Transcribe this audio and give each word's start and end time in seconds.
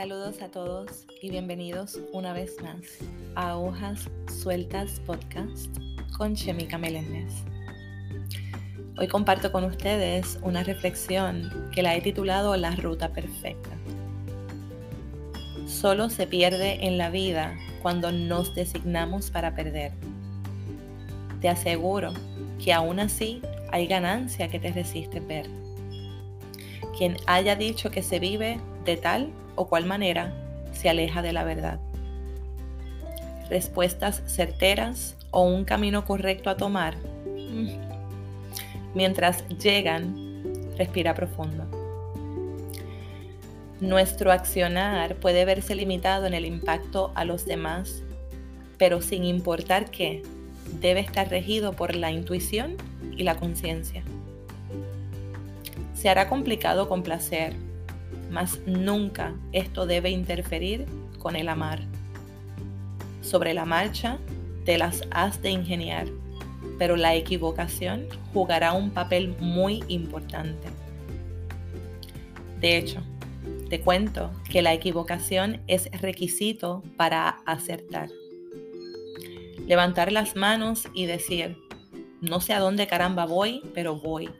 Saludos 0.00 0.40
a 0.40 0.48
todos 0.48 1.04
y 1.20 1.28
bienvenidos 1.28 2.00
una 2.14 2.32
vez 2.32 2.56
más 2.62 2.80
a 3.34 3.58
Hojas 3.58 4.08
Sueltas 4.40 4.98
Podcast 5.00 5.76
con 6.16 6.34
Chemica 6.34 6.78
Meléndez. 6.78 7.30
Hoy 8.96 9.08
comparto 9.08 9.52
con 9.52 9.64
ustedes 9.64 10.38
una 10.40 10.64
reflexión 10.64 11.70
que 11.74 11.82
la 11.82 11.94
he 11.94 12.00
titulado 12.00 12.56
La 12.56 12.74
Ruta 12.76 13.10
Perfecta. 13.10 13.76
Solo 15.66 16.08
se 16.08 16.26
pierde 16.26 16.86
en 16.86 16.96
la 16.96 17.10
vida 17.10 17.54
cuando 17.82 18.10
nos 18.10 18.54
designamos 18.54 19.30
para 19.30 19.54
perder. 19.54 19.92
Te 21.42 21.50
aseguro 21.50 22.14
que 22.58 22.72
aún 22.72 23.00
así 23.00 23.42
hay 23.70 23.86
ganancia 23.86 24.48
que 24.48 24.60
te 24.60 24.72
resiste 24.72 25.20
ver. 25.20 25.46
Quien 27.00 27.16
haya 27.24 27.56
dicho 27.56 27.90
que 27.90 28.02
se 28.02 28.18
vive 28.18 28.60
de 28.84 28.98
tal 28.98 29.30
o 29.54 29.68
cual 29.68 29.86
manera 29.86 30.34
se 30.74 30.90
aleja 30.90 31.22
de 31.22 31.32
la 31.32 31.44
verdad. 31.44 31.80
Respuestas 33.48 34.22
certeras 34.26 35.16
o 35.30 35.40
un 35.40 35.64
camino 35.64 36.04
correcto 36.04 36.50
a 36.50 36.58
tomar. 36.58 36.96
Mientras 38.94 39.48
llegan, 39.48 40.14
respira 40.76 41.14
profundo. 41.14 41.64
Nuestro 43.80 44.30
accionar 44.30 45.16
puede 45.16 45.46
verse 45.46 45.74
limitado 45.74 46.26
en 46.26 46.34
el 46.34 46.44
impacto 46.44 47.12
a 47.14 47.24
los 47.24 47.46
demás, 47.46 48.02
pero 48.76 49.00
sin 49.00 49.24
importar 49.24 49.90
qué, 49.90 50.20
debe 50.82 51.00
estar 51.00 51.30
regido 51.30 51.72
por 51.72 51.94
la 51.94 52.12
intuición 52.12 52.76
y 53.16 53.22
la 53.22 53.36
conciencia. 53.36 54.04
Se 56.00 56.08
hará 56.08 56.30
complicado 56.30 56.88
complacer, 56.88 57.52
mas 58.30 58.58
nunca 58.64 59.34
esto 59.52 59.84
debe 59.84 60.08
interferir 60.08 60.86
con 61.18 61.36
el 61.36 61.46
amar. 61.46 61.80
Sobre 63.20 63.52
la 63.52 63.66
marcha 63.66 64.16
te 64.64 64.78
las 64.78 65.02
has 65.10 65.42
de 65.42 65.50
ingeniar, 65.50 66.06
pero 66.78 66.96
la 66.96 67.14
equivocación 67.14 68.06
jugará 68.32 68.72
un 68.72 68.92
papel 68.92 69.36
muy 69.40 69.84
importante. 69.88 70.68
De 72.60 72.78
hecho, 72.78 73.02
te 73.68 73.82
cuento 73.82 74.30
que 74.48 74.62
la 74.62 74.72
equivocación 74.72 75.60
es 75.66 75.90
requisito 76.00 76.82
para 76.96 77.40
acertar. 77.44 78.08
Levantar 79.66 80.12
las 80.12 80.34
manos 80.34 80.88
y 80.94 81.04
decir, 81.04 81.58
no 82.22 82.40
sé 82.40 82.54
a 82.54 82.58
dónde 82.58 82.86
caramba 82.86 83.26
voy, 83.26 83.60
pero 83.74 83.96
voy. 83.96 84.30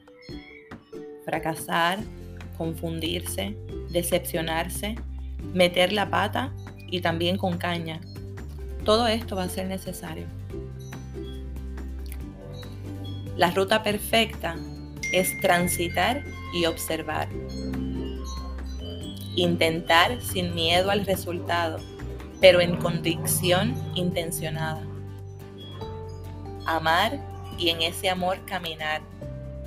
Fracasar, 1.31 2.00
confundirse, 2.59 3.56
decepcionarse, 3.91 4.97
meter 5.55 5.92
la 5.92 6.11
pata 6.11 6.53
y 6.89 7.03
también 7.03 7.36
con 7.36 7.56
caña. 7.56 8.00
Todo 8.84 9.06
esto 9.06 9.36
va 9.36 9.45
a 9.45 9.48
ser 9.48 9.69
necesario. 9.69 10.27
La 13.36 13.53
ruta 13.53 13.84
perfecta 13.84 14.56
es 15.12 15.39
transitar 15.41 16.25
y 16.53 16.64
observar. 16.64 17.28
Intentar 19.36 20.20
sin 20.20 20.53
miedo 20.53 20.91
al 20.91 21.06
resultado, 21.06 21.78
pero 22.41 22.61
en 22.61 22.77
convicción 22.77 23.77
intencionada. 23.95 24.83
Amar 26.67 27.20
y 27.56 27.69
en 27.69 27.83
ese 27.83 28.11
amor 28.11 28.45
caminar, 28.47 29.03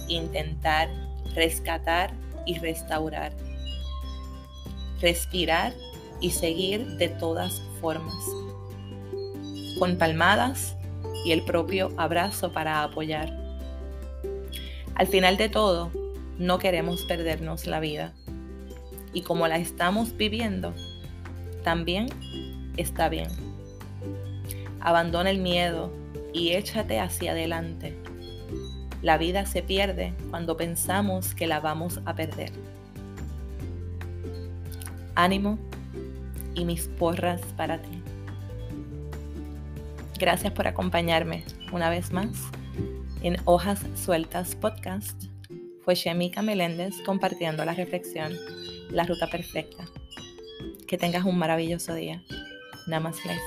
intentar, 0.10 0.90
rescatar 1.34 2.14
y 2.46 2.60
restaurar 2.60 3.34
respirar 5.04 5.74
y 6.22 6.32
seguir 6.32 6.88
de 6.96 7.10
todas 7.10 7.62
formas, 7.82 8.16
con 9.78 9.98
palmadas 9.98 10.78
y 11.26 11.34
el 11.34 11.44
propio 11.44 11.92
abrazo 11.98 12.54
para 12.54 12.82
apoyar. 12.84 13.38
Al 14.96 15.08
final 15.08 15.36
de 15.36 15.50
todo, 15.50 15.92
no 16.40 16.58
queremos 16.58 17.04
perdernos 17.04 17.68
la 17.68 17.82
vida. 17.82 18.14
Y 19.12 19.22
como 19.24 19.48
la 19.48 19.58
estamos 19.58 20.16
viviendo, 20.16 20.74
también 21.64 22.08
está 22.78 23.10
bien. 23.10 23.28
Abandona 24.80 25.30
el 25.30 25.40
miedo 25.40 25.92
y 26.34 26.54
échate 26.54 27.00
hacia 27.00 27.32
adelante. 27.32 27.96
La 29.04 29.20
vida 29.20 29.46
se 29.46 29.62
pierde 29.62 30.14
cuando 30.32 30.58
pensamos 30.58 31.36
que 31.36 31.46
la 31.46 31.60
vamos 31.60 32.00
a 32.06 32.16
perder 32.16 32.52
ánimo 35.16 35.60
y 36.56 36.66
mis 36.66 36.88
porras 36.88 37.42
para 37.58 37.82
ti. 37.82 38.02
Gracias 40.20 40.54
por 40.54 40.68
acompañarme 40.68 41.44
una 41.72 41.90
vez 41.90 42.12
más 42.12 42.30
en 43.22 43.38
Hojas 43.46 43.82
Sueltas 43.96 44.56
Podcast. 44.56 45.24
Fue 45.84 45.96
Shemika 45.96 46.42
Meléndez 46.42 46.96
compartiendo 47.06 47.66
la 47.66 47.74
reflexión 47.74 48.34
La 48.90 49.04
Ruta 49.04 49.28
Perfecta. 49.28 49.86
Que 50.88 50.98
tengas 50.98 51.26
un 51.26 51.38
maravilloso 51.38 51.94
día. 51.94 52.24
Namaste. 52.88 53.38